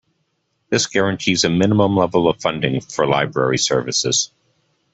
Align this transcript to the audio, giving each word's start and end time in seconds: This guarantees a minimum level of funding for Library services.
This 0.71 0.87
guarantees 0.87 1.43
a 1.43 1.49
minimum 1.51 1.95
level 1.95 2.27
of 2.27 2.41
funding 2.41 2.81
for 2.81 3.05
Library 3.05 3.59
services. 3.59 4.31